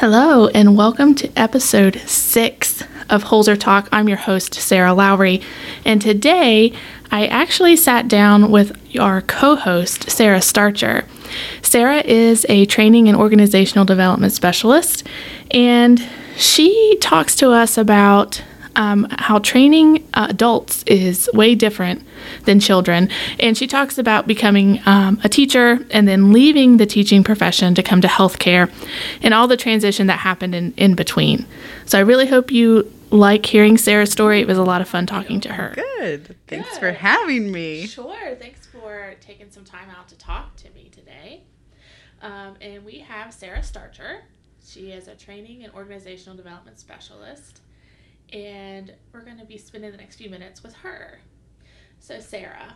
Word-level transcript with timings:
Hello, 0.00 0.46
and 0.46 0.76
welcome 0.76 1.12
to 1.16 1.28
episode 1.36 1.96
six 2.06 2.84
of 3.10 3.24
Holzer 3.24 3.58
Talk. 3.58 3.88
I'm 3.90 4.08
your 4.08 4.16
host, 4.16 4.54
Sarah 4.54 4.94
Lowry, 4.94 5.42
and 5.84 6.00
today 6.00 6.72
I 7.10 7.26
actually 7.26 7.74
sat 7.74 8.06
down 8.06 8.52
with 8.52 8.78
our 8.96 9.20
co 9.22 9.56
host, 9.56 10.08
Sarah 10.08 10.40
Starcher. 10.40 11.04
Sarah 11.62 12.00
is 12.06 12.46
a 12.48 12.64
training 12.66 13.08
and 13.08 13.18
organizational 13.18 13.84
development 13.84 14.32
specialist, 14.32 15.04
and 15.50 16.00
she 16.36 16.96
talks 17.00 17.34
to 17.34 17.50
us 17.50 17.76
about 17.76 18.40
um, 18.78 19.08
how 19.18 19.40
training 19.40 20.08
uh, 20.14 20.28
adults 20.30 20.84
is 20.84 21.28
way 21.34 21.54
different 21.54 22.02
than 22.44 22.60
children. 22.60 23.10
And 23.40 23.58
she 23.58 23.66
talks 23.66 23.98
about 23.98 24.26
becoming 24.26 24.80
um, 24.86 25.20
a 25.24 25.28
teacher 25.28 25.80
and 25.90 26.06
then 26.06 26.32
leaving 26.32 26.76
the 26.76 26.86
teaching 26.86 27.24
profession 27.24 27.74
to 27.74 27.82
come 27.82 28.00
to 28.00 28.08
healthcare 28.08 28.72
and 29.20 29.34
all 29.34 29.48
the 29.48 29.56
transition 29.56 30.06
that 30.06 30.20
happened 30.20 30.54
in, 30.54 30.72
in 30.76 30.94
between. 30.94 31.44
So 31.86 31.98
I 31.98 32.02
really 32.02 32.26
hope 32.26 32.52
you 32.52 32.90
like 33.10 33.46
hearing 33.46 33.76
Sarah's 33.76 34.12
story. 34.12 34.40
It 34.40 34.46
was 34.46 34.58
a 34.58 34.62
lot 34.62 34.80
of 34.80 34.88
fun 34.88 35.06
talking 35.06 35.40
to 35.40 35.52
her. 35.52 35.72
Good. 35.74 36.36
Thanks 36.46 36.70
Good. 36.70 36.78
for 36.78 36.92
having 36.92 37.50
me. 37.50 37.86
Sure. 37.86 38.36
Thanks 38.36 38.66
for 38.66 39.16
taking 39.20 39.50
some 39.50 39.64
time 39.64 39.88
out 39.90 40.08
to 40.08 40.16
talk 40.16 40.54
to 40.56 40.70
me 40.70 40.88
today. 40.92 41.42
Um, 42.22 42.54
and 42.60 42.84
we 42.84 43.00
have 43.00 43.34
Sarah 43.34 43.62
Starcher. 43.62 44.22
She 44.64 44.92
is 44.92 45.08
a 45.08 45.16
training 45.16 45.64
and 45.64 45.72
organizational 45.74 46.36
development 46.36 46.78
specialist 46.78 47.62
and 48.32 48.94
we're 49.12 49.24
going 49.24 49.38
to 49.38 49.44
be 49.44 49.58
spending 49.58 49.90
the 49.90 49.96
next 49.96 50.16
few 50.16 50.30
minutes 50.30 50.62
with 50.62 50.74
her. 50.74 51.20
So, 52.00 52.20
Sarah, 52.20 52.74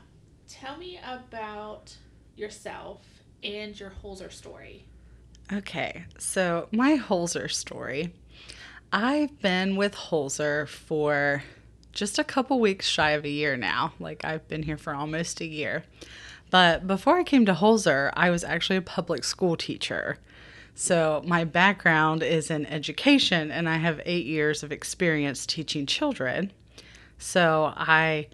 tell 0.48 0.76
me 0.76 0.98
about 1.04 1.96
yourself 2.36 3.04
and 3.42 3.78
your 3.78 3.92
Holzer 4.02 4.32
story. 4.32 4.86
Okay, 5.52 6.04
so 6.18 6.68
my 6.72 6.96
Holzer 6.96 7.50
story. 7.50 8.14
I've 8.92 9.40
been 9.40 9.76
with 9.76 9.94
Holzer 9.94 10.68
for 10.68 11.42
just 11.92 12.18
a 12.18 12.24
couple 12.24 12.60
weeks 12.60 12.86
shy 12.86 13.10
of 13.10 13.24
a 13.24 13.28
year 13.28 13.56
now. 13.56 13.92
Like, 13.98 14.24
I've 14.24 14.46
been 14.48 14.62
here 14.62 14.76
for 14.76 14.94
almost 14.94 15.40
a 15.40 15.46
year. 15.46 15.84
But 16.50 16.86
before 16.86 17.18
I 17.18 17.24
came 17.24 17.46
to 17.46 17.54
Holzer, 17.54 18.12
I 18.14 18.30
was 18.30 18.44
actually 18.44 18.76
a 18.76 18.82
public 18.82 19.24
school 19.24 19.56
teacher. 19.56 20.18
So, 20.74 21.22
my 21.26 21.44
background 21.44 22.22
is 22.22 22.50
in 22.50 22.64
education, 22.66 23.50
and 23.50 23.68
I 23.68 23.76
have 23.76 24.00
eight 24.06 24.24
years 24.24 24.62
of 24.62 24.72
experience 24.72 25.44
teaching 25.44 25.84
children. 25.86 26.50
So, 27.18 27.72
I 27.76 28.28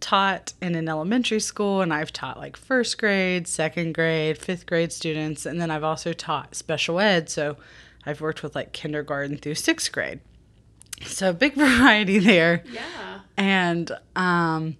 taught 0.00 0.52
in 0.60 0.74
an 0.74 0.88
elementary 0.88 1.40
school, 1.40 1.80
and 1.80 1.92
I've 1.92 2.12
taught 2.12 2.36
like 2.36 2.56
first 2.56 2.98
grade, 2.98 3.48
second 3.48 3.94
grade, 3.94 4.38
fifth 4.38 4.66
grade 4.66 4.92
students, 4.92 5.46
and 5.46 5.60
then 5.60 5.70
I've 5.70 5.82
also 5.84 6.12
taught 6.12 6.54
special 6.54 7.00
ed. 7.00 7.30
So, 7.30 7.56
I've 8.04 8.20
worked 8.20 8.42
with 8.42 8.54
like 8.54 8.72
kindergarten 8.72 9.38
through 9.38 9.54
sixth 9.54 9.90
grade. 9.90 10.20
So, 11.04 11.32
big 11.32 11.54
variety 11.56 12.18
there. 12.18 12.64
Yeah. 12.70 13.20
And, 13.36 13.92
um, 14.14 14.76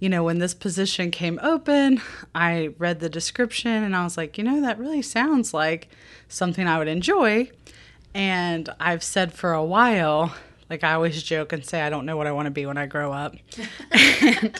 you 0.00 0.08
know, 0.08 0.24
when 0.24 0.38
this 0.38 0.54
position 0.54 1.10
came 1.10 1.38
open, 1.42 2.00
I 2.34 2.70
read 2.78 3.00
the 3.00 3.10
description 3.10 3.84
and 3.84 3.94
I 3.94 4.02
was 4.02 4.16
like, 4.16 4.38
you 4.38 4.44
know, 4.44 4.62
that 4.62 4.78
really 4.78 5.02
sounds 5.02 5.54
like 5.54 5.88
something 6.26 6.66
I 6.66 6.78
would 6.78 6.88
enjoy. 6.88 7.50
And 8.14 8.68
I've 8.80 9.04
said 9.04 9.32
for 9.34 9.52
a 9.52 9.62
while, 9.62 10.34
like 10.70 10.82
I 10.82 10.94
always 10.94 11.22
joke 11.22 11.52
and 11.52 11.64
say, 11.64 11.82
I 11.82 11.90
don't 11.90 12.06
know 12.06 12.16
what 12.16 12.26
I 12.26 12.32
want 12.32 12.46
to 12.46 12.50
be 12.50 12.64
when 12.64 12.78
I 12.78 12.86
grow 12.86 13.12
up. 13.12 13.36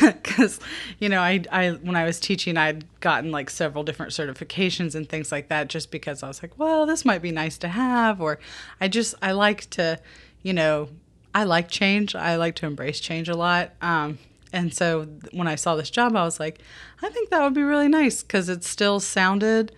Because, 0.00 0.58
you 0.98 1.08
know, 1.08 1.20
I, 1.20 1.44
I, 1.52 1.70
when 1.70 1.94
I 1.94 2.04
was 2.04 2.18
teaching, 2.18 2.56
I'd 2.56 2.84
gotten 3.00 3.30
like 3.30 3.50
several 3.50 3.84
different 3.84 4.10
certifications 4.12 4.94
and 4.94 5.08
things 5.08 5.30
like 5.30 5.48
that 5.48 5.68
just 5.68 5.92
because 5.92 6.22
I 6.22 6.28
was 6.28 6.42
like, 6.42 6.58
well, 6.58 6.86
this 6.86 7.04
might 7.04 7.22
be 7.22 7.30
nice 7.30 7.58
to 7.58 7.68
have. 7.68 8.20
Or 8.20 8.40
I 8.80 8.88
just, 8.88 9.14
I 9.22 9.32
like 9.32 9.68
to, 9.70 10.00
you 10.42 10.52
know, 10.52 10.88
I 11.34 11.44
like 11.44 11.68
change. 11.68 12.14
I 12.16 12.36
like 12.36 12.56
to 12.56 12.66
embrace 12.66 12.98
change 12.98 13.28
a 13.28 13.36
lot. 13.36 13.72
Um, 13.80 14.18
and 14.52 14.74
so 14.74 15.06
when 15.32 15.48
I 15.48 15.54
saw 15.54 15.74
this 15.76 15.90
job, 15.90 16.14
I 16.14 16.24
was 16.24 16.38
like, 16.38 16.60
I 17.02 17.08
think 17.08 17.30
that 17.30 17.42
would 17.42 17.54
be 17.54 17.62
really 17.62 17.88
nice 17.88 18.22
because 18.22 18.48
it 18.48 18.64
still 18.64 19.00
sounded 19.00 19.72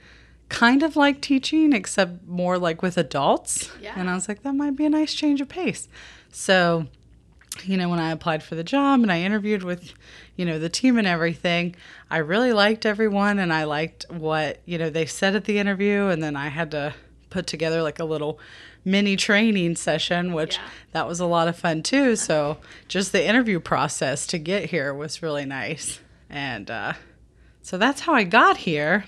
kind 0.48 0.82
of 0.82 0.96
like 0.96 1.20
teaching, 1.20 1.72
except 1.72 2.26
more 2.26 2.58
like 2.58 2.82
with 2.82 2.98
adults. 2.98 3.70
Yeah. 3.80 3.94
And 3.96 4.10
I 4.10 4.14
was 4.14 4.28
like, 4.28 4.42
that 4.42 4.54
might 4.54 4.76
be 4.76 4.84
a 4.84 4.90
nice 4.90 5.14
change 5.14 5.40
of 5.40 5.48
pace. 5.48 5.88
So, 6.32 6.86
you 7.62 7.76
know, 7.76 7.88
when 7.88 8.00
I 8.00 8.10
applied 8.10 8.42
for 8.42 8.56
the 8.56 8.64
job 8.64 9.02
and 9.02 9.12
I 9.12 9.20
interviewed 9.20 9.62
with, 9.62 9.92
you 10.36 10.44
know, 10.44 10.58
the 10.58 10.68
team 10.68 10.98
and 10.98 11.06
everything, 11.06 11.76
I 12.10 12.18
really 12.18 12.52
liked 12.52 12.84
everyone 12.84 13.38
and 13.38 13.52
I 13.52 13.64
liked 13.64 14.06
what, 14.10 14.60
you 14.64 14.76
know, 14.76 14.90
they 14.90 15.06
said 15.06 15.36
at 15.36 15.44
the 15.44 15.58
interview. 15.58 16.08
And 16.08 16.22
then 16.22 16.36
I 16.36 16.48
had 16.48 16.72
to 16.72 16.94
put 17.30 17.46
together 17.46 17.82
like 17.82 17.98
a 18.00 18.04
little 18.04 18.38
mini 18.84 19.16
training 19.16 19.76
session, 19.76 20.32
which 20.34 20.56
Yeah. 20.56 20.62
that 20.92 21.08
was 21.08 21.20
a 21.20 21.26
lot 21.26 21.48
of 21.48 21.56
fun 21.56 21.82
too. 21.82 22.16
So 22.16 22.58
just 22.88 23.12
the 23.12 23.24
interview 23.26 23.60
process 23.60 24.26
to 24.28 24.38
get 24.38 24.70
here 24.70 24.92
was 24.92 25.22
really 25.22 25.44
nice. 25.46 26.00
And 26.28 26.70
uh, 26.70 26.92
so 27.62 27.78
that's 27.78 28.00
how 28.02 28.14
I 28.14 28.24
got 28.24 28.58
here. 28.58 29.04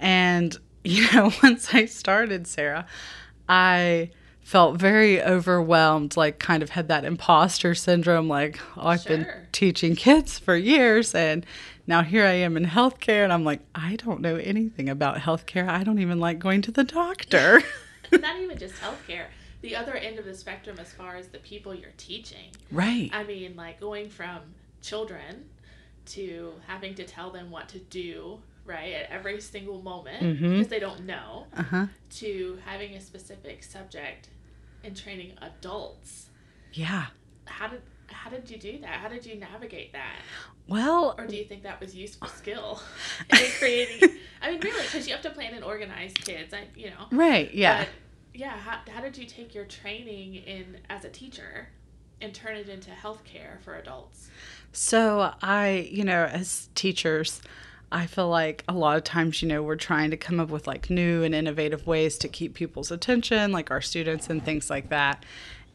And, 0.00 0.56
you 0.84 1.06
know, 1.12 1.32
once 1.42 1.74
I 1.74 1.84
started, 1.86 2.46
Sarah, 2.46 2.86
I 3.48 4.10
felt 4.40 4.78
very 4.78 5.22
overwhelmed, 5.22 6.16
like, 6.18 6.38
kind 6.38 6.62
of 6.62 6.70
had 6.70 6.88
that 6.88 7.04
imposter 7.04 7.74
syndrome. 7.74 8.28
Like, 8.28 8.58
oh, 8.76 8.88
I've 8.88 9.04
been 9.06 9.26
teaching 9.52 9.96
kids 9.96 10.38
for 10.38 10.54
years 10.56 11.14
and 11.14 11.46
now 11.86 12.02
here 12.02 12.24
I 12.24 12.32
am 12.32 12.56
in 12.56 12.64
healthcare. 12.66 13.24
And 13.24 13.32
I'm 13.32 13.44
like, 13.44 13.60
I 13.74 13.96
don't 13.96 14.20
know 14.20 14.36
anything 14.36 14.88
about 14.88 15.18
healthcare. 15.18 15.68
I 15.68 15.84
don't 15.84 15.98
even 15.98 16.18
like 16.20 16.38
going 16.38 16.62
to 16.62 16.70
the 16.72 16.84
doctor. 16.84 17.62
Not 18.12 18.36
even 18.40 18.56
just 18.58 18.74
healthcare, 18.76 19.26
the 19.62 19.76
other 19.76 19.94
end 19.94 20.18
of 20.18 20.24
the 20.24 20.34
spectrum 20.34 20.78
as 20.78 20.92
far 20.92 21.16
as 21.16 21.28
the 21.28 21.38
people 21.38 21.74
you're 21.74 21.92
teaching. 21.96 22.50
right. 22.70 23.10
I 23.12 23.24
mean, 23.24 23.56
like 23.56 23.80
going 23.80 24.08
from 24.10 24.40
children 24.82 25.48
to 26.06 26.52
having 26.66 26.94
to 26.96 27.04
tell 27.04 27.30
them 27.30 27.50
what 27.50 27.68
to 27.70 27.78
do, 27.78 28.38
right, 28.66 28.92
at 28.92 29.10
every 29.10 29.40
single 29.40 29.80
moment 29.82 30.22
Mhm. 30.22 30.50
because 30.52 30.68
they 30.68 30.78
don't 30.80 31.04
know, 31.06 31.46
Uh 31.56 31.62
huh. 31.62 31.86
to 32.16 32.58
having 32.64 32.94
a 32.94 33.00
specific 33.00 33.62
subject 33.62 34.28
and 34.82 34.94
training 34.96 35.32
adults. 35.40 36.28
Yeah. 36.72 37.06
How 37.46 37.68
did 37.68 37.80
how 38.08 38.30
did 38.30 38.50
you 38.50 38.58
do 38.58 38.78
that? 38.80 38.90
How 39.00 39.08
did 39.08 39.24
you 39.26 39.36
navigate 39.36 39.92
that? 39.92 40.16
Well, 40.66 41.14
Or 41.18 41.26
do 41.26 41.36
you 41.36 41.44
think 41.44 41.62
that 41.64 41.80
was 41.80 41.94
useful 41.94 42.28
skill 42.28 42.80
in 43.30 43.38
creating? 43.58 44.16
I 44.40 44.52
mean, 44.52 44.60
really, 44.60 44.82
because 44.82 45.06
you 45.06 45.12
have 45.12 45.22
to 45.22 45.30
plan 45.30 45.54
and 45.54 45.64
organize 45.64 46.12
kids. 46.14 46.54
I, 46.54 46.68
you 46.76 46.90
know. 46.90 47.06
right. 47.10 47.52
Yeah. 47.52 47.80
But, 47.80 47.88
yeah. 48.32 48.56
How, 48.56 48.80
how 48.90 49.00
did 49.00 49.16
you 49.18 49.26
take 49.26 49.54
your 49.54 49.64
training 49.64 50.36
in 50.36 50.78
as 50.88 51.04
a 51.04 51.10
teacher 51.10 51.68
and 52.20 52.34
turn 52.34 52.56
it 52.56 52.68
into 52.68 52.90
healthcare 52.90 53.60
for 53.62 53.74
adults? 53.76 54.30
So 54.72 55.32
I, 55.42 55.88
you 55.90 56.04
know, 56.04 56.24
as 56.24 56.68
teachers, 56.74 57.42
I 57.92 58.06
feel 58.06 58.28
like 58.28 58.64
a 58.66 58.72
lot 58.72 58.96
of 58.96 59.04
times, 59.04 59.40
you 59.42 59.48
know, 59.48 59.62
we're 59.62 59.76
trying 59.76 60.10
to 60.10 60.16
come 60.16 60.40
up 60.40 60.48
with 60.48 60.66
like 60.66 60.90
new 60.90 61.22
and 61.22 61.34
innovative 61.34 61.86
ways 61.86 62.18
to 62.18 62.28
keep 62.28 62.54
people's 62.54 62.90
attention, 62.90 63.52
like 63.52 63.70
our 63.70 63.80
students 63.80 64.28
and 64.28 64.44
things 64.44 64.68
like 64.70 64.88
that. 64.88 65.24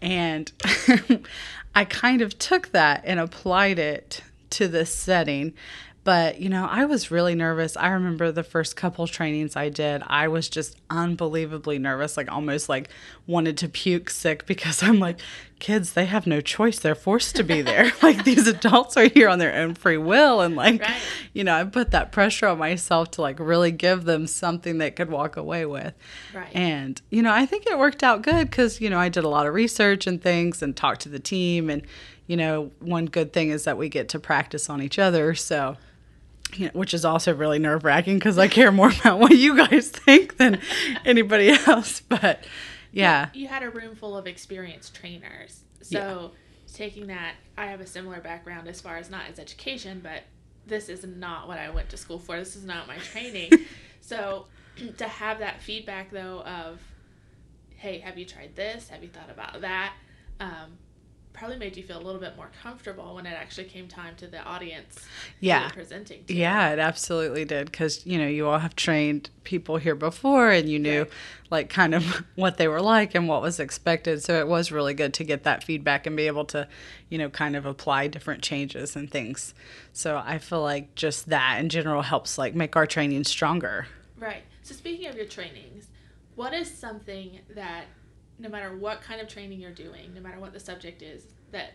And 0.02 0.52
I 1.76 1.86
kind 1.86 2.22
of 2.22 2.38
took 2.40 2.72
that 2.72 3.04
and 3.06 3.20
applied 3.20 3.80
it 3.80 4.22
to 4.52 4.68
this 4.68 4.94
setting. 4.94 5.54
But, 6.06 6.40
you 6.40 6.50
know, 6.50 6.66
I 6.70 6.86
was 6.86 7.12
really 7.12 7.36
nervous. 7.36 7.76
I 7.76 7.90
remember 7.90 8.32
the 8.32 8.42
first 8.42 8.76
couple 8.76 9.06
trainings 9.06 9.56
I 9.56 9.70
did, 9.70 10.02
I 10.08 10.28
was 10.30 10.48
just 10.50 10.78
unbelievably 10.90 11.78
nervous, 11.78 12.16
like 12.16 12.32
almost 12.32 12.70
like 12.70 12.90
wanted 13.28 13.58
to 13.58 13.70
puke 13.70 14.10
sick 14.10 14.46
because 14.46 14.82
I'm 14.84 15.00
like, 15.00 15.20
kids, 15.60 15.94
they 15.94 16.06
have 16.06 16.26
no 16.26 16.40
choice. 16.40 16.80
They're 16.80 16.96
forced 16.96 17.36
to 17.36 17.44
be 17.44 17.62
there. 17.62 17.92
like 18.02 18.24
these 18.24 18.48
adults 18.48 18.96
are 18.96 19.10
here 19.10 19.28
on 19.28 19.40
their 19.40 19.54
own 19.54 19.76
free 19.76 19.98
will. 19.98 20.40
And 20.42 20.56
like, 20.56 20.82
Right. 20.82 21.02
you 21.34 21.44
know, 21.44 21.54
I 21.54 21.66
put 21.66 21.92
that 21.92 22.12
pressure 22.14 22.48
on 22.48 22.58
myself 22.58 23.12
to 23.12 23.22
like 23.22 23.38
really 23.40 23.72
give 23.72 24.06
them 24.06 24.26
something 24.26 24.78
they 24.78 24.92
could 24.92 25.10
walk 25.12 25.36
away 25.36 25.66
with. 25.66 25.94
Right. 26.34 26.56
And, 26.56 27.00
you 27.10 27.22
know, 27.22 27.34
I 27.34 27.46
think 27.46 27.68
it 27.68 27.78
worked 27.78 28.04
out 28.04 28.22
good 28.22 28.50
because, 28.50 28.80
you 28.80 28.90
know, 28.90 28.98
I 29.00 29.10
did 29.10 29.26
a 29.26 29.30
lot 29.30 29.48
of 29.48 29.54
research 29.54 30.08
and 30.08 30.22
things 30.22 30.62
and 30.64 30.76
talked 30.78 31.02
to 31.02 31.10
the 31.10 31.20
team. 31.20 31.70
And, 31.70 31.82
you 32.26 32.38
know, 32.38 32.72
one 32.80 33.06
good 33.06 33.34
thing 33.34 33.50
is 33.50 33.66
that 33.66 33.78
we 33.78 33.90
get 33.90 34.08
to 34.10 34.20
practice 34.20 34.70
on 34.70 34.82
each 34.82 34.98
other. 34.98 35.36
So, 35.36 35.76
you 36.56 36.70
which 36.74 36.94
is 36.94 37.06
also 37.06 37.34
really 37.34 37.60
nerve 37.60 37.84
wracking 37.84 38.18
because 38.18 38.38
I 38.38 38.48
care 38.48 38.72
more 38.72 38.90
about 39.00 39.20
what 39.20 39.32
you 39.32 39.56
guys 39.58 39.90
think 39.90 40.38
than 40.38 40.60
anybody 41.06 41.50
else. 41.50 42.02
But 42.02 42.46
yeah, 42.92 43.30
You 43.34 43.48
had 43.48 43.64
a 43.64 43.70
room 43.70 43.96
full 43.96 44.18
of 44.18 44.26
experienced 44.28 44.96
trainers. 44.96 45.62
So 45.82 46.32
taking 46.74 47.08
that, 47.08 47.34
I 47.58 47.68
have 47.68 47.82
a 47.82 47.88
similar 47.88 48.20
background 48.20 48.68
as 48.68 48.80
far 48.82 48.98
as 48.98 49.10
not 49.10 49.24
as 49.30 49.40
education, 49.40 50.00
but 50.04 50.24
this 50.66 50.90
is 50.90 51.04
not 51.04 51.48
what 51.48 51.58
I 51.58 51.70
went 51.70 51.90
to 51.90 51.98
school 51.98 52.20
for. 52.20 52.38
This 52.38 52.56
is 52.56 52.64
not 52.64 52.88
my 52.88 52.98
training. 52.98 53.52
so 54.02 54.46
to 54.98 55.08
have 55.08 55.40
that 55.40 55.62
feedback 55.62 56.12
though 56.12 56.42
of, 56.42 56.80
hey, 57.76 58.00
have 58.00 58.18
you 58.18 58.26
tried 58.26 58.56
this? 58.56 58.90
Have 58.90 59.04
you 59.04 59.10
thought 59.10 59.30
about 59.30 59.62
that? 59.62 59.94
Um, 60.40 60.78
probably 61.34 61.58
made 61.58 61.78
you 61.78 61.84
feel 61.84 61.98
a 61.98 62.04
little 62.04 62.20
bit 62.20 62.36
more 62.36 62.50
comfortable 62.62 63.16
when 63.16 63.26
it 63.26 63.34
actually 63.34 63.66
came 63.68 63.88
time 63.88 64.16
to 64.18 64.28
the 64.28 64.44
audience 64.44 65.08
Yeah. 65.40 65.70
presenting 65.70 66.26
to. 66.26 66.34
Yeah, 66.34 66.70
it 66.72 66.80
absolutely 66.80 67.46
did 67.46 67.72
because 67.72 68.06
you 68.06 68.18
know 68.18 68.28
you 68.28 68.48
all 68.48 68.60
have 68.60 68.76
trained 68.76 69.30
people 69.44 69.78
here 69.78 69.96
before, 69.96 70.50
and 70.52 70.70
you 70.70 70.80
knew 70.80 71.00
Right. 71.04 71.12
like 71.50 71.70
kind 71.70 71.96
of 71.96 72.04
what 72.36 72.58
they 72.58 72.68
were 72.68 72.82
like 72.82 73.16
and 73.16 73.28
what 73.28 73.42
was 73.42 73.60
expected. 73.60 74.22
So 74.24 74.40
it 74.40 74.48
was 74.48 74.72
really 74.72 74.94
good 74.94 75.14
to 75.16 75.24
get 75.24 75.44
that 75.44 75.64
feedback 75.64 76.06
and 76.06 76.18
be 76.18 76.28
able 76.28 76.46
to, 76.46 76.68
you 77.10 77.18
know, 77.18 77.30
kind 77.30 77.56
of 77.56 77.66
apply 77.66 78.08
different 78.08 78.42
changes 78.44 78.96
and 78.96 79.10
things. 79.10 79.54
So 79.94 80.22
I 80.24 80.40
feel 80.40 80.62
like 80.62 80.96
just 80.96 81.30
that 81.30 81.60
in 81.60 81.70
general 81.70 82.02
helps 82.02 82.38
like 82.38 82.54
make 82.54 82.76
our 82.76 82.86
training 82.86 83.24
stronger. 83.24 83.88
Right. 84.18 84.44
So 84.64 84.76
speaking 84.76 85.08
of 85.08 85.16
your 85.16 85.26
trainings, 85.26 85.88
what 86.36 86.54
is 86.54 86.70
something 86.70 87.40
that 87.56 87.86
no 88.40 88.50
matter 88.50 88.76
what 88.76 89.02
kind 89.02 89.22
of 89.22 89.28
training 89.28 89.60
you're 89.60 89.72
doing, 89.72 90.14
no 90.16 90.22
matter 90.22 90.40
what 90.40 90.54
the 90.54 90.60
subject 90.60 91.02
is, 91.02 91.28
that 91.52 91.74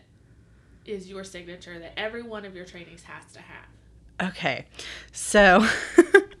is 0.85 1.07
your 1.07 1.23
signature 1.23 1.79
that 1.79 1.97
every 1.97 2.21
one 2.21 2.45
of 2.45 2.55
your 2.55 2.65
trainings 2.65 3.03
has 3.03 3.31
to 3.33 3.39
have? 3.39 4.29
Okay, 4.29 4.65
so 5.11 5.67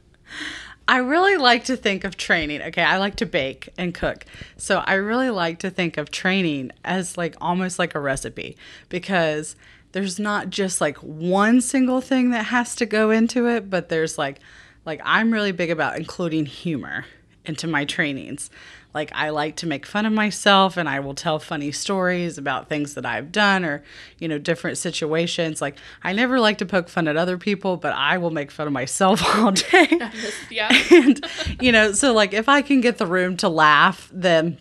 I 0.87 0.97
really 0.97 1.37
like 1.37 1.65
to 1.65 1.75
think 1.75 2.03
of 2.03 2.15
training. 2.15 2.61
Okay, 2.61 2.83
I 2.83 2.97
like 2.97 3.15
to 3.17 3.25
bake 3.25 3.69
and 3.77 3.93
cook. 3.93 4.25
So 4.57 4.79
I 4.85 4.93
really 4.93 5.29
like 5.29 5.59
to 5.59 5.69
think 5.69 5.97
of 5.97 6.11
training 6.11 6.71
as 6.83 7.17
like 7.17 7.35
almost 7.41 7.79
like 7.79 7.95
a 7.95 7.99
recipe 7.99 8.55
because 8.89 9.55
there's 9.91 10.19
not 10.19 10.49
just 10.49 10.81
like 10.81 10.97
one 10.97 11.61
single 11.61 12.01
thing 12.01 12.31
that 12.31 12.45
has 12.45 12.75
to 12.75 12.85
go 12.85 13.11
into 13.11 13.47
it, 13.47 13.69
but 13.69 13.89
there's 13.89 14.17
like 14.17 14.39
like 14.85 15.01
I'm 15.03 15.31
really 15.31 15.51
big 15.51 15.71
about 15.71 15.97
including 15.97 16.45
humor 16.45 17.05
into 17.45 17.67
my 17.67 17.85
trainings. 17.85 18.49
Like 18.95 19.11
I 19.13 19.29
like 19.29 19.57
to 19.57 19.67
make 19.67 19.85
fun 19.85 20.05
of 20.05 20.13
myself 20.13 20.77
and 20.77 20.87
I 20.87 21.01
will 21.01 21.13
tell 21.13 21.37
funny 21.37 21.73
stories 21.73 22.37
about 22.37 22.69
things 22.69 22.93
that 22.93 23.05
I've 23.05 23.29
done 23.29 23.65
or, 23.65 23.83
you 24.19 24.29
know, 24.29 24.37
different 24.37 24.77
situations. 24.77 25.61
Like 25.61 25.75
I 26.01 26.13
never 26.13 26.39
like 26.39 26.59
to 26.59 26.65
poke 26.65 26.87
fun 26.87 27.09
at 27.09 27.17
other 27.17 27.37
people, 27.37 27.75
but 27.75 27.91
I 27.91 28.17
will 28.17 28.31
make 28.31 28.51
fun 28.51 28.67
of 28.67 28.73
myself 28.73 29.21
all 29.35 29.51
day. 29.51 29.99
yeah. 30.49 30.71
and 30.91 31.25
you 31.59 31.73
know, 31.73 31.91
so 31.91 32.13
like 32.13 32.33
if 32.33 32.47
I 32.47 32.61
can 32.61 32.79
get 32.79 32.97
the 32.97 33.05
room 33.05 33.35
to 33.37 33.49
laugh, 33.49 34.09
then 34.13 34.59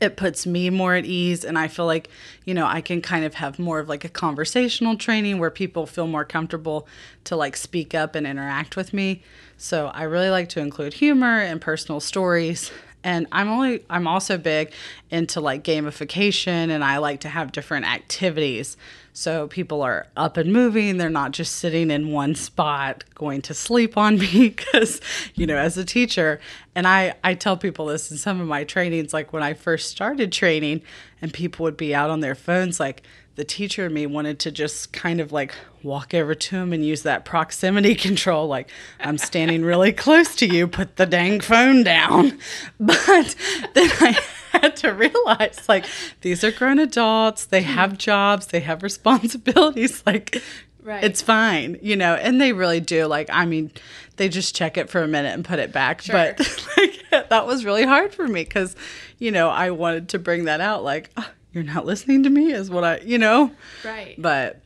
it 0.00 0.16
puts 0.16 0.46
me 0.46 0.68
more 0.68 0.96
at 0.96 1.04
ease 1.04 1.44
and 1.44 1.56
i 1.56 1.68
feel 1.68 1.86
like 1.86 2.08
you 2.44 2.52
know 2.52 2.66
i 2.66 2.80
can 2.80 3.00
kind 3.00 3.24
of 3.24 3.34
have 3.34 3.56
more 3.56 3.78
of 3.78 3.88
like 3.88 4.04
a 4.04 4.08
conversational 4.08 4.96
training 4.96 5.38
where 5.38 5.48
people 5.48 5.86
feel 5.86 6.08
more 6.08 6.24
comfortable 6.24 6.88
to 7.22 7.36
like 7.36 7.56
speak 7.56 7.94
up 7.94 8.16
and 8.16 8.26
interact 8.26 8.74
with 8.74 8.92
me 8.92 9.22
so 9.56 9.86
i 9.94 10.02
really 10.02 10.28
like 10.28 10.48
to 10.48 10.58
include 10.58 10.94
humor 10.94 11.38
and 11.38 11.60
personal 11.60 12.00
stories 12.00 12.72
and 13.06 13.26
i'm 13.32 13.48
only 13.48 13.82
i'm 13.88 14.06
also 14.06 14.36
big 14.36 14.70
into 15.10 15.40
like 15.40 15.62
gamification 15.62 16.68
and 16.68 16.84
i 16.84 16.98
like 16.98 17.20
to 17.20 17.28
have 17.28 17.52
different 17.52 17.86
activities 17.86 18.76
so 19.16 19.48
people 19.48 19.80
are 19.80 20.08
up 20.14 20.36
and 20.36 20.52
moving. 20.52 20.98
They're 20.98 21.08
not 21.08 21.30
just 21.30 21.56
sitting 21.56 21.90
in 21.90 22.12
one 22.12 22.34
spot 22.34 23.02
going 23.14 23.40
to 23.42 23.54
sleep 23.54 23.96
on 23.96 24.18
me 24.18 24.48
because 24.56 25.00
you 25.34 25.46
know 25.46 25.56
as 25.56 25.78
a 25.78 25.86
teacher. 25.86 26.38
And 26.74 26.86
i 26.86 27.14
i 27.24 27.32
tell 27.32 27.56
people 27.56 27.86
this 27.86 28.10
in 28.10 28.18
some 28.18 28.38
of 28.38 28.46
my 28.46 28.62
trainings 28.64 29.14
like 29.14 29.32
when 29.32 29.42
i 29.42 29.54
first 29.54 29.90
started 29.90 30.30
training 30.30 30.82
and 31.22 31.32
people 31.32 31.64
would 31.64 31.78
be 31.78 31.94
out 31.94 32.10
on 32.10 32.20
their 32.20 32.34
phones 32.34 32.78
like 32.78 33.02
the 33.36 33.44
teacher 33.44 33.86
and 33.86 33.94
me 33.94 34.04
wanted 34.04 34.38
to 34.40 34.50
just 34.50 34.92
kind 34.92 35.18
of 35.18 35.32
like 35.32 35.54
walk 35.82 36.12
over 36.12 36.34
to 36.34 36.56
him 36.56 36.74
and 36.74 36.84
use 36.84 37.02
that 37.02 37.24
proximity 37.24 37.94
control 38.08 38.46
like 38.46 38.68
i'm 39.00 39.16
standing 39.16 39.64
really 39.64 39.92
close 39.92 40.36
to 40.36 40.46
you. 40.46 40.68
Put 40.68 40.96
the 40.96 41.06
dang 41.06 41.40
phone 41.40 41.82
down. 41.82 42.38
But 42.78 43.34
then 43.72 43.90
i 44.00 44.18
had 44.60 44.76
to 44.76 44.90
realize 44.92 45.68
like 45.68 45.86
these 46.20 46.42
are 46.44 46.50
grown 46.52 46.78
adults. 46.78 47.44
They 47.46 47.62
have 47.62 47.98
jobs. 47.98 48.46
They 48.48 48.60
have 48.60 48.82
responsibilities. 48.82 50.02
Like 50.06 50.42
Right. 50.82 51.02
it's 51.02 51.20
fine 51.20 51.78
you 51.82 51.96
know 51.96 52.14
and 52.14 52.40
they 52.40 52.52
really 52.52 52.78
do. 52.78 53.06
Like 53.06 53.28
i 53.32 53.44
mean 53.44 53.72
they 54.18 54.28
just 54.28 54.54
check 54.54 54.76
it 54.76 54.88
for 54.88 55.02
a 55.02 55.08
minute 55.08 55.34
and 55.34 55.44
put 55.44 55.58
it 55.58 55.72
back. 55.72 56.02
But 56.06 56.38
like 56.76 57.28
that 57.30 57.44
was 57.44 57.64
really 57.64 57.82
hard 57.84 58.14
for 58.14 58.28
me 58.28 58.44
because 58.44 58.76
you 59.18 59.32
know 59.32 59.48
i 59.48 59.70
wanted 59.72 60.10
to 60.10 60.18
bring 60.20 60.44
that 60.44 60.60
out 60.60 60.84
like 60.84 61.10
"Ah, 61.16 61.28
you're 61.52 61.64
not 61.64 61.86
listening 61.86 62.22
to 62.22 62.30
me 62.30 62.52
is 62.52 62.70
what 62.70 62.84
i 62.84 62.98
you 63.00 63.18
know? 63.18 63.50
Right. 63.84 64.14
but 64.16 64.60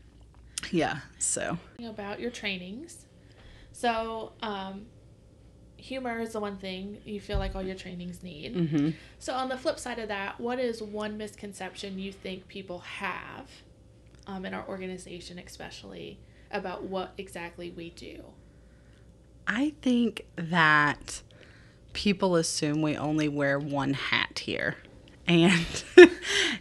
yeah 0.70 0.98
so. 1.19 1.56
About 1.82 2.20
your 2.20 2.31
trainings. 2.31 3.06
So, 3.72 4.32
um, 4.42 4.84
humor 5.80 6.20
is 6.20 6.32
the 6.32 6.40
one 6.40 6.56
thing 6.56 6.98
you 7.04 7.20
feel 7.20 7.38
like 7.38 7.54
all 7.54 7.62
your 7.62 7.74
trainings 7.76 8.22
need. 8.22 8.54
mhm. 8.54 8.94
So, 9.18 9.34
on 9.34 9.48
the 9.48 9.56
flip 9.56 9.78
side 9.78 9.98
of 9.98 10.08
that, 10.08 10.40
what 10.40 10.58
is 10.58 10.82
one 10.82 11.16
misconception 11.16 11.98
you 11.98 12.12
think 12.12 12.48
people 12.48 12.80
have 12.80 13.48
um, 14.26 14.44
in 14.44 14.54
our 14.54 14.66
organization, 14.68 15.38
especially 15.38 16.18
about 16.50 16.84
what 16.84 17.12
exactly 17.18 17.70
we 17.70 17.90
do? 17.90 18.24
I 19.46 19.74
think 19.82 20.26
that 20.36 21.22
people 21.92 22.36
assume 22.36 22.82
we 22.82 22.96
only 22.96 23.28
wear 23.28 23.58
one 23.58 23.94
hat 23.94 24.40
here. 24.40 24.76
And 25.26 25.84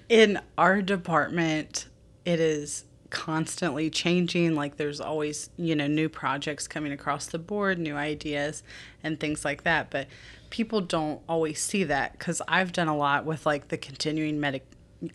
in 0.09 0.39
our 0.57 0.81
department, 0.81 1.87
it 2.25 2.39
is 2.39 2.85
constantly 3.09 3.89
changing. 3.89 4.55
Like 4.55 4.77
there's 4.77 5.01
always, 5.01 5.49
you 5.57 5.75
know, 5.75 5.87
new 5.87 6.09
projects 6.09 6.67
coming 6.67 6.91
across 6.91 7.27
the 7.27 7.39
board, 7.39 7.79
new 7.79 7.95
ideas, 7.95 8.63
and 9.03 9.19
things 9.19 9.45
like 9.45 9.63
that. 9.63 9.89
But 9.89 10.07
people 10.49 10.81
don't 10.81 11.21
always 11.27 11.61
see 11.61 11.83
that 11.85 12.13
because 12.13 12.41
I've 12.47 12.71
done 12.71 12.87
a 12.87 12.97
lot 12.97 13.25
with 13.25 13.45
like 13.45 13.69
the 13.69 13.77
continuing 13.77 14.39
medic 14.39 14.65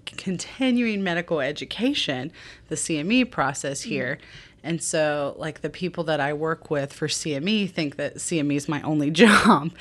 continuing 0.06 1.02
medical 1.02 1.40
education, 1.40 2.32
the 2.68 2.74
CME 2.74 3.30
process 3.30 3.82
mm-hmm. 3.82 3.90
here. 3.90 4.18
And 4.62 4.82
so, 4.82 5.34
like, 5.36 5.60
the 5.60 5.68
people 5.68 6.04
that 6.04 6.20
I 6.20 6.32
work 6.32 6.70
with 6.70 6.92
for 6.92 7.06
CME 7.06 7.70
think 7.70 7.96
that 7.96 8.16
CME 8.16 8.56
is 8.56 8.68
my 8.68 8.80
only 8.80 9.10
job. 9.22 9.72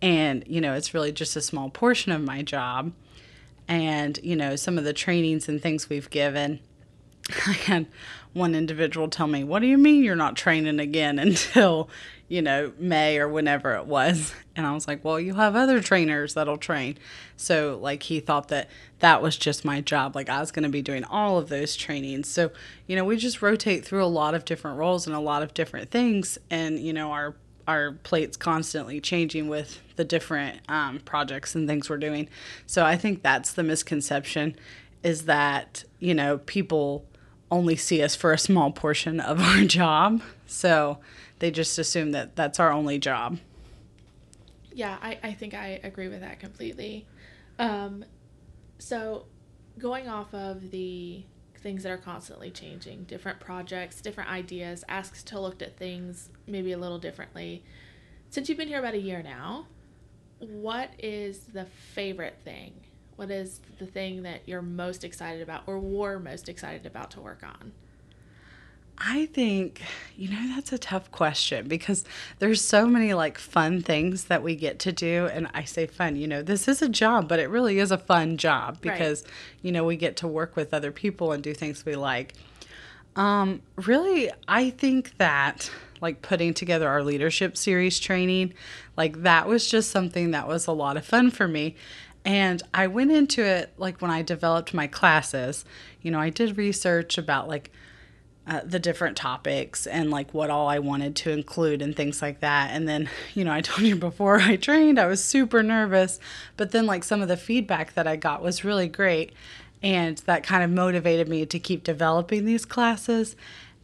And, 0.00 0.44
you 0.46 0.62
know, 0.62 0.72
it's 0.72 0.94
really 0.94 1.12
just 1.12 1.36
a 1.36 1.42
small 1.42 1.68
portion 1.68 2.10
of 2.10 2.22
my 2.22 2.40
job. 2.40 2.92
And, 3.68 4.18
you 4.22 4.34
know, 4.34 4.56
some 4.56 4.78
of 4.78 4.84
the 4.84 4.94
trainings 4.94 5.48
and 5.48 5.60
things 5.60 5.90
we've 5.90 6.08
given, 6.08 6.60
I 7.46 7.52
had 7.52 7.86
one 8.32 8.54
individual 8.54 9.08
tell 9.08 9.26
me, 9.26 9.44
What 9.44 9.60
do 9.60 9.66
you 9.66 9.78
mean 9.78 10.04
you're 10.04 10.16
not 10.16 10.36
training 10.36 10.80
again 10.80 11.18
until, 11.18 11.88
you 12.28 12.42
know, 12.42 12.72
May 12.78 13.18
or 13.18 13.28
whenever 13.28 13.74
it 13.74 13.86
was? 13.86 14.34
And 14.56 14.66
I 14.66 14.72
was 14.72 14.86
like, 14.86 15.04
Well, 15.04 15.18
you 15.18 15.34
have 15.34 15.56
other 15.56 15.80
trainers 15.80 16.34
that'll 16.34 16.58
train. 16.58 16.98
So, 17.36 17.78
like, 17.80 18.04
he 18.04 18.20
thought 18.20 18.48
that 18.48 18.68
that 18.98 19.22
was 19.22 19.36
just 19.36 19.64
my 19.64 19.80
job. 19.80 20.14
Like, 20.14 20.28
I 20.28 20.40
was 20.40 20.50
going 20.50 20.64
to 20.64 20.68
be 20.68 20.82
doing 20.82 21.04
all 21.04 21.38
of 21.38 21.48
those 21.48 21.76
trainings. 21.76 22.28
So, 22.28 22.50
you 22.86 22.96
know, 22.96 23.04
we 23.04 23.16
just 23.16 23.42
rotate 23.42 23.84
through 23.84 24.04
a 24.04 24.06
lot 24.06 24.34
of 24.34 24.44
different 24.44 24.78
roles 24.78 25.06
and 25.06 25.16
a 25.16 25.20
lot 25.20 25.42
of 25.42 25.54
different 25.54 25.90
things. 25.90 26.38
And, 26.50 26.78
you 26.78 26.92
know, 26.92 27.12
our 27.12 27.34
our 27.68 27.92
plates 28.02 28.36
constantly 28.36 29.00
changing 29.00 29.48
with 29.48 29.80
the 29.94 30.04
different 30.04 30.58
um, 30.68 30.98
projects 31.04 31.54
and 31.54 31.68
things 31.68 31.88
we're 31.88 31.98
doing. 31.98 32.28
So 32.66 32.84
I 32.84 32.96
think 32.96 33.22
that's 33.22 33.52
the 33.52 33.62
misconception 33.62 34.56
is 35.04 35.22
that, 35.26 35.84
you 36.00 36.14
know, 36.14 36.38
people 36.38 37.04
only 37.50 37.76
see 37.76 38.02
us 38.02 38.14
for 38.14 38.32
a 38.32 38.38
small 38.38 38.70
portion 38.70 39.20
of 39.20 39.40
our 39.40 39.64
job. 39.64 40.22
So 40.46 40.98
they 41.38 41.50
just 41.50 41.78
assume 41.78 42.12
that 42.12 42.36
that's 42.36 42.60
our 42.60 42.72
only 42.72 42.98
job. 42.98 43.38
Yeah, 44.72 44.98
I, 45.02 45.18
I 45.22 45.32
think 45.32 45.54
I 45.54 45.80
agree 45.82 46.08
with 46.08 46.20
that 46.20 46.38
completely. 46.38 47.06
Um, 47.58 48.04
so, 48.78 49.26
going 49.78 50.08
off 50.08 50.32
of 50.32 50.70
the 50.70 51.24
things 51.58 51.82
that 51.82 51.92
are 51.92 51.98
constantly 51.98 52.50
changing, 52.50 53.04
different 53.04 53.40
projects, 53.40 54.00
different 54.00 54.30
ideas, 54.30 54.84
asks 54.88 55.22
to 55.24 55.38
look 55.38 55.60
at 55.60 55.76
things 55.76 56.30
maybe 56.46 56.72
a 56.72 56.78
little 56.78 56.98
differently. 56.98 57.62
Since 58.30 58.48
you've 58.48 58.58
been 58.58 58.68
here 58.68 58.78
about 58.78 58.94
a 58.94 59.00
year 59.00 59.22
now, 59.22 59.66
what 60.38 60.90
is 60.98 61.40
the 61.52 61.66
favorite 61.66 62.38
thing? 62.44 62.72
What 63.20 63.30
is 63.30 63.60
the 63.78 63.84
thing 63.84 64.22
that 64.22 64.40
you're 64.46 64.62
most 64.62 65.04
excited 65.04 65.42
about 65.42 65.64
or 65.66 65.78
were 65.78 66.18
most 66.18 66.48
excited 66.48 66.86
about 66.86 67.10
to 67.10 67.20
work 67.20 67.42
on? 67.42 67.72
I 68.96 69.26
think, 69.26 69.82
you 70.16 70.30
know, 70.30 70.54
that's 70.54 70.72
a 70.72 70.78
tough 70.78 71.12
question 71.12 71.68
because 71.68 72.06
there's 72.38 72.64
so 72.64 72.86
many 72.86 73.12
like 73.12 73.36
fun 73.36 73.82
things 73.82 74.24
that 74.24 74.42
we 74.42 74.56
get 74.56 74.78
to 74.78 74.92
do. 74.92 75.28
And 75.34 75.48
I 75.52 75.64
say 75.64 75.86
fun, 75.86 76.16
you 76.16 76.26
know, 76.26 76.40
this 76.40 76.66
is 76.66 76.80
a 76.80 76.88
job, 76.88 77.28
but 77.28 77.40
it 77.40 77.50
really 77.50 77.78
is 77.78 77.90
a 77.90 77.98
fun 77.98 78.38
job 78.38 78.78
Right. 78.82 78.94
because, 78.94 79.22
you 79.60 79.70
know, 79.70 79.84
we 79.84 79.96
get 79.96 80.16
to 80.16 80.26
work 80.26 80.56
with 80.56 80.72
other 80.72 80.90
people 80.90 81.32
and 81.32 81.42
do 81.42 81.52
things 81.52 81.84
we 81.84 81.96
like. 81.96 82.32
Um, 83.16 83.60
really, 83.76 84.30
I 84.48 84.70
think 84.70 85.18
that 85.18 85.70
like 86.00 86.22
putting 86.22 86.54
together 86.54 86.88
our 86.88 87.02
leadership 87.02 87.58
series 87.58 88.00
training, 88.00 88.54
like 88.96 89.24
that 89.24 89.46
was 89.46 89.68
just 89.68 89.90
something 89.90 90.30
that 90.30 90.48
was 90.48 90.66
a 90.66 90.72
lot 90.72 90.96
of 90.96 91.04
fun 91.04 91.30
for 91.30 91.46
me. 91.46 91.76
And 92.24 92.62
I 92.74 92.86
went 92.86 93.12
into 93.12 93.42
it 93.42 93.72
like 93.78 94.00
when 94.02 94.10
I 94.10 94.22
developed 94.22 94.74
my 94.74 94.86
classes, 94.86 95.64
you 96.02 96.10
know, 96.10 96.20
I 96.20 96.30
did 96.30 96.58
research 96.58 97.16
about 97.18 97.48
like 97.48 97.70
uh, 98.46 98.60
the 98.64 98.78
different 98.78 99.16
topics 99.16 99.86
and 99.86 100.10
like 100.10 100.34
what 100.34 100.50
all 100.50 100.68
I 100.68 100.78
wanted 100.80 101.14
to 101.16 101.30
include 101.30 101.82
and 101.82 101.94
things 101.94 102.20
like 102.20 102.40
that. 102.40 102.70
And 102.72 102.88
then, 102.88 103.08
you 103.34 103.44
know, 103.44 103.52
I 103.52 103.60
told 103.60 103.86
you 103.86 103.96
before 103.96 104.40
I 104.40 104.56
trained, 104.56 104.98
I 104.98 105.06
was 105.06 105.24
super 105.24 105.62
nervous, 105.62 106.20
but 106.56 106.72
then 106.72 106.86
like 106.86 107.04
some 107.04 107.22
of 107.22 107.28
the 107.28 107.36
feedback 107.36 107.94
that 107.94 108.06
I 108.06 108.16
got 108.16 108.42
was 108.42 108.64
really 108.64 108.88
great. 108.88 109.32
and 109.82 110.18
that 110.18 110.42
kind 110.42 110.62
of 110.62 110.70
motivated 110.70 111.28
me 111.28 111.46
to 111.46 111.58
keep 111.58 111.84
developing 111.84 112.44
these 112.44 112.64
classes 112.64 113.34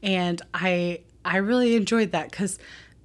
and 0.02 0.42
i 0.52 1.00
i 1.24 1.36
really 1.36 1.74
enjoyed 1.74 2.12
that 2.12 2.30
because 2.30 2.58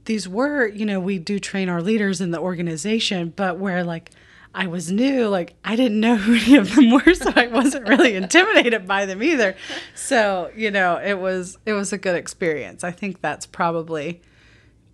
these 0.06 0.28
were 0.28 0.68
you 0.68 0.86
know 0.86 1.00
we 1.00 1.18
do 1.18 1.40
train 1.40 1.70
our 1.70 1.82
leaders 1.82 2.20
in 2.22 2.32
the 2.32 2.40
organization 2.40 3.32
but 3.36 3.58
where 3.58 3.84
like 3.84 4.12
i 4.54 4.68
was 4.68 4.92
new 4.92 5.28
like 5.28 5.54
i 5.64 5.76
didn't 5.76 6.00
know 6.00 6.16
who 6.26 6.34
any 6.34 6.56
of 6.56 6.76
them 6.76 6.92
were 6.92 7.14
so 7.14 7.32
i 7.36 7.48
wasn't 7.48 7.88
really 7.88 8.16
intimidated 8.24 8.88
by 8.88 9.06
them 9.06 9.22
either 9.24 9.56
so 9.96 10.52
you 10.56 10.70
know 10.72 10.98
it 10.98 11.20
was 11.20 11.58
it 11.66 11.74
was 11.74 11.94
a 11.94 11.98
good 11.98 12.16
experience 12.16 12.84
i 12.84 12.92
think 12.92 13.22
that's 13.22 13.46
probably 13.46 14.22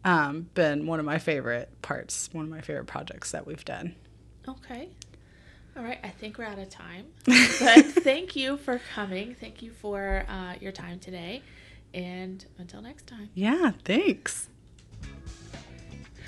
um, 0.05 0.47
been 0.53 0.85
one 0.87 0.99
of 0.99 1.05
my 1.05 1.17
favorite 1.17 1.69
parts 1.81 2.29
one 2.31 2.45
of 2.45 2.51
my 2.51 2.61
favorite 2.61 2.85
projects 2.87 3.31
that 3.31 3.45
we've 3.45 3.65
done 3.65 3.95
Okay. 4.49 4.87
All 5.75 5.83
right. 5.83 5.99
I 6.03 6.07
think 6.09 6.37
we're 6.37 6.45
out 6.45 6.57
of 6.57 6.69
time. 6.69 7.07
But 7.25 7.35
thank 8.01 8.33
you 8.35 8.55
for 8.55 8.79
coming. 8.95 9.35
Thank 9.35 9.61
you 9.61 9.71
for 9.71 10.25
uh, 10.29 10.53
your 10.61 10.71
time 10.71 10.99
today. 10.99 11.41
And 11.93 12.45
until 12.57 12.81
next 12.81 13.07
time. 13.07 13.29
yeah 13.33 13.71
thanks 13.83 14.49